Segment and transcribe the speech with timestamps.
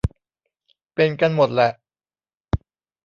[0.95, 1.71] เป็นกันหมดแหละ